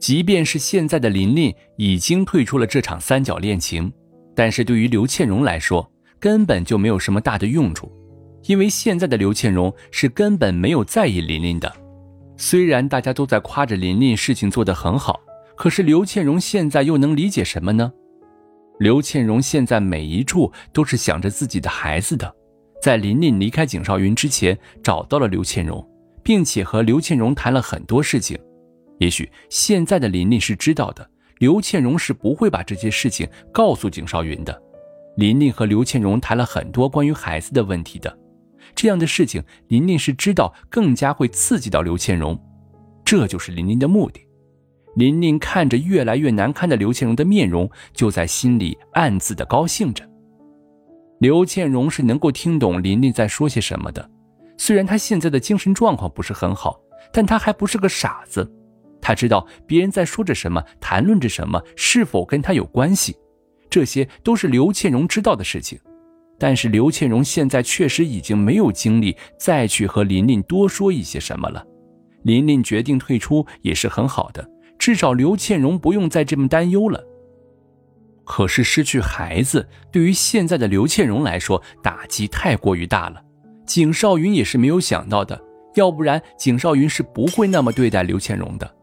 [0.00, 3.92] 即便是现在的琳琳已经退出了这场三角恋情，
[4.34, 7.92] 但是对于刘倩蓉来说，根本就没有什么大的用处，
[8.44, 11.70] 因为现在的刘倩蓉是根本没有在意琳琳的。
[12.38, 15.20] 虽然大家都在夸着琳琳事情做得很好，
[15.54, 17.92] 可是刘倩蓉现在又能理解什么呢？
[18.78, 22.34] 刘倩蓉现在每一处都是想着自己的孩子的，
[22.80, 25.86] 在琳琳离开景少云之前，找到了刘倩蓉，
[26.22, 28.38] 并且和刘倩蓉谈了很多事情。
[29.00, 34.62] 也许现在的琳琳是知道的，刘倩蓉是不会把这些事情告诉景少云的。
[35.16, 38.14] 琳琳和刘倩蓉谈了很多关于孩子的问题的，
[38.74, 42.38] 这样的事情琳琳是知道，更加会刺激到刘倩蓉，
[43.02, 44.20] 这就是琳琳的目的。
[44.96, 50.06] 琳琳看着越来越难堪的刘倩蓉的面容，就在心里暗自的高兴着。
[51.20, 54.10] 刘倩蓉是能够听懂琳琳在说些什么的，
[54.58, 56.78] 虽然她现在的精神状况不是很好，
[57.12, 58.50] 但她还不是个傻子。
[59.10, 63.16] 他知道别人在说着什么，谈论着什么，是否跟他有关系，
[63.68, 65.76] 这些都是刘倩蓉知道的事情。
[66.38, 71.66] 但是刘倩蓉现在确实已经没有精力再去和琳琳多说一些什么了。
[72.22, 77.04] 琳琳决定退出也是很好的，至少刘倩蓉不用再这么担忧了。
[78.24, 83.20] 可是失去孩子对于现在的刘倩蓉来说打击太过于大了，
[83.66, 85.42] 景少云也是没有想到的，
[85.74, 88.76] 要不然景少云是不会那么对待刘倩蓉的。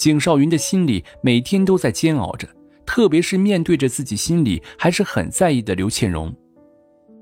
[0.00, 2.48] 景少云的心里每天都在煎熬着，
[2.86, 6.34] 特别是面对着自己心里还是很在意的刘倩蓉。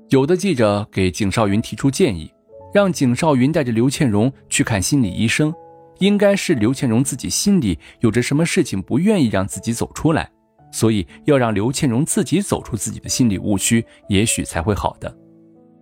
[0.07, 2.31] 有的记者给景少云提出建议，
[2.73, 5.53] 让景少云带着刘倩蓉去看心理医生，
[5.97, 10.31] 应该是刘倩蓉自己心里有着什么事情不愿意让自己走出来，
[10.71, 15.13] 所以要让刘倩蓉自己走出自己的心理误区，也许才会好的。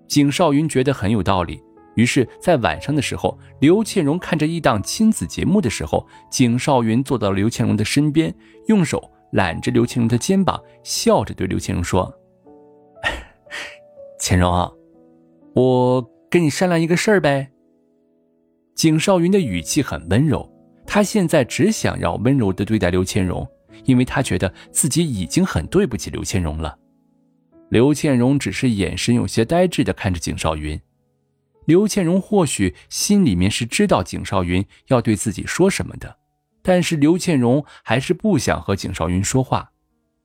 [0.07, 1.61] 景少云觉得很有道理。
[1.97, 8.31] 于是，在晚上的时候，刘倩蓉看着一档亲子节目的时候，景少云坐到了刘倩蓉的身边，
[8.67, 12.13] 用手揽着刘倩蓉的肩膀，笑着对刘倩蓉说
[14.21, 14.71] ：“倩蓉，
[15.55, 17.49] 我跟你商量一个事儿呗。”
[18.75, 20.47] 景少云的语气很温柔，
[20.85, 23.45] 他现在只想要温柔的对待刘倩蓉，
[23.85, 26.77] 因为他觉得自己已经很对不起刘倩蓉了。
[27.69, 30.79] 刘倩蓉只是眼神有些呆滞的看着景少云。
[31.67, 36.15] 刘倩蓉或许心里面是知道景少云要对自己说什么的，
[36.61, 39.71] 但是刘倩蓉还是不想和景少云说话。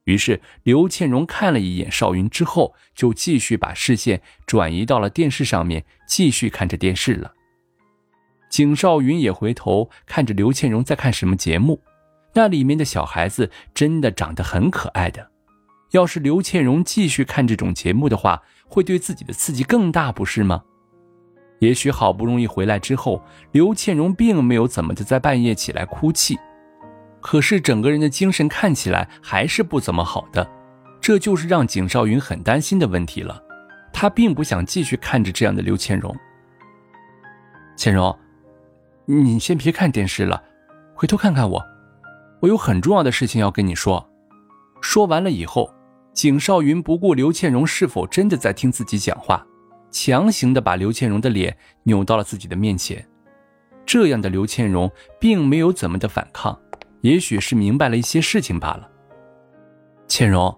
[0.05, 7.33] 于是刘倩蓉看了一眼少云之后，就继续把视线转移到了电视上面，继续看着电视了。
[8.49, 11.81] 景少云也回头看着刘倩蓉在看什么节目，
[12.35, 15.29] 那里面的小孩子真的长得很可爱的。
[15.91, 20.63] 要是刘倩蓉继续看这种节目的话，会对自己的刺激更大，不是吗？
[21.63, 26.37] 也许好不容易回来之后，刘倩蓉并没有怎么的在半夜起来哭泣，
[27.21, 30.45] 可是整个人的精神看起来还是不怎么好的，
[30.99, 33.41] 这就是让景少云很担心的问题了。
[33.93, 36.13] 他并不想继续看着这样的刘倩蓉。
[37.77, 38.13] 倩蓉，
[39.05, 40.43] 你先别看电视了，
[40.93, 41.63] 回头看看我，
[42.41, 44.05] 我有很重要的事情要跟你说。
[44.81, 45.73] 说完了以后，
[46.11, 49.47] 景少云不顾刘倩蓉是否真的在听自己讲话。
[49.93, 53.07] 强行的把刘倩蓉的脸扭到了自己的面前，
[53.85, 56.59] 这样的刘倩蓉并没有怎么的反抗，
[57.01, 58.89] 也许是明白了一些事情罢了。
[60.07, 60.57] 倩蓉，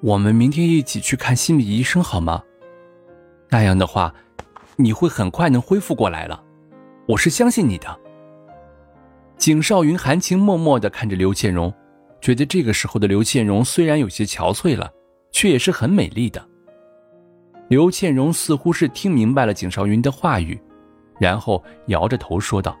[0.00, 2.44] 我们明天一起去看心理医生好吗？
[3.50, 4.14] 那样的话，
[4.76, 6.40] 你会很快能恢复过来了，
[7.08, 8.00] 我是相信你的。
[9.36, 11.74] 景少云含情脉脉的看着刘倩蓉，
[12.20, 14.92] 觉得这个时候的刘倩蓉虽然有些憔悴了，
[15.32, 16.48] 却也是很美丽的。
[17.68, 20.60] 刘倩蓉似乎是听明白了景少云的话语，
[21.18, 22.76] 然后摇着头说道：“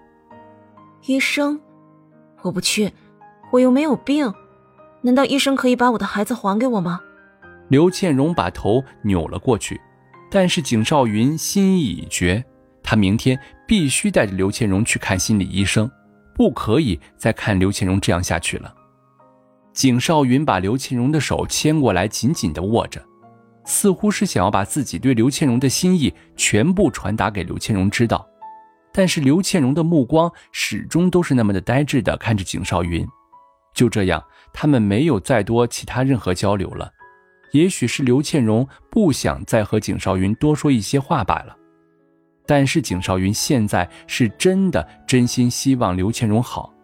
[1.06, 1.58] 医生，
[2.42, 2.92] 我不去，
[3.50, 4.32] 我又没有病，
[5.00, 7.00] 难道医生可以把我的孩子还给我吗？”
[7.68, 9.80] 刘倩蓉把头扭了过去，
[10.30, 12.44] 但是景少云心意已决，
[12.82, 15.90] 他明天必须带着刘倩蓉去看心理医生，
[16.34, 18.74] 不可以再看刘倩蓉这样下去了。
[19.72, 23.02] 景少云把刘倩蓉的手牵过来，紧紧地握着。
[23.64, 28.26] 似乎是想要把自己对刘倩蓉的心意全部传达给刘倩蓉知道，
[28.92, 33.06] 但是刘倩蓉的目光始终都是那么的呆滞的看着景少云，
[33.74, 34.22] 就这样，
[34.52, 36.92] 他们没有再多其他任何交流了。
[37.52, 41.56] 也许是刘倩荣不想再和景少云多说一些话罢了。
[42.46, 46.74] 但是景少云现在是真的真心希望刘倩荣好。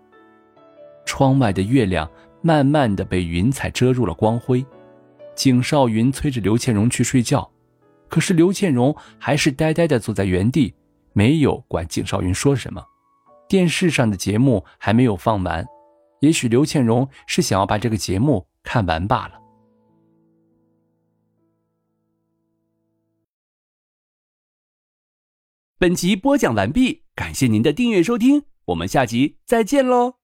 [1.05, 2.09] 窗外的月亮
[2.41, 4.65] 慢慢的被云彩遮入了光辉，
[5.41, 7.51] 景少云催着刘倩荣去睡觉，
[8.11, 10.75] 可是刘倩荣还是呆呆的坐在原地，
[11.15, 12.85] 没有管景少云说什么。
[13.49, 15.67] 电视上的节目还没有放完，
[16.21, 19.41] 也许刘倩荣是想要把这个节目看完罢了。
[25.79, 30.20] 本集播讲完毕，感谢您的订阅收听，我们下集再见喽。